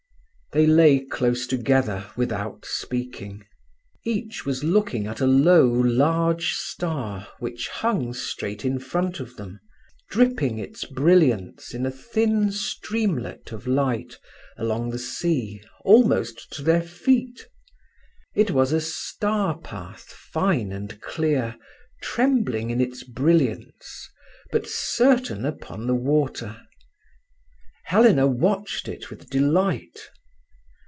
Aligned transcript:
They 0.53 0.65
lay 0.67 0.99
close 0.99 1.47
together 1.47 2.07
without 2.17 2.65
speaking. 2.65 3.45
Each 4.03 4.45
was 4.45 4.65
looking 4.65 5.07
at 5.07 5.21
a 5.21 5.25
low, 5.25 5.65
large 5.69 6.55
star 6.55 7.25
which 7.39 7.69
hung 7.69 8.13
straight 8.13 8.65
in 8.65 8.77
front 8.77 9.21
of 9.21 9.37
them, 9.37 9.61
dripping 10.09 10.59
its 10.59 10.83
brilliance 10.83 11.73
in 11.73 11.85
a 11.85 11.89
thin 11.89 12.51
streamlet 12.51 13.53
of 13.53 13.65
light 13.65 14.19
along 14.57 14.89
the 14.89 14.99
sea 14.99 15.61
almost 15.85 16.51
to 16.51 16.61
their 16.61 16.83
feet. 16.83 17.47
It 18.35 18.51
was 18.51 18.73
a 18.73 18.81
star 18.81 19.57
path 19.57 20.03
fine 20.33 20.73
and 20.73 20.99
clear, 20.99 21.55
trembling 22.01 22.71
in 22.71 22.81
its 22.81 23.05
brilliance, 23.05 24.09
but 24.51 24.67
certain 24.67 25.45
upon 25.45 25.87
the 25.87 25.95
water. 25.95 26.61
Helena 27.85 28.27
watched 28.27 28.89
it 28.89 29.09
with 29.09 29.29
delight. 29.29 30.09